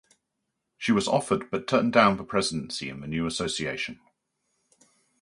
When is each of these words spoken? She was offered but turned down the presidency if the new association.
She 0.79 0.91
was 0.91 1.07
offered 1.07 1.51
but 1.51 1.67
turned 1.67 1.93
down 1.93 2.17
the 2.17 2.23
presidency 2.23 2.89
if 2.89 2.99
the 2.99 3.05
new 3.05 3.27
association. 3.27 3.99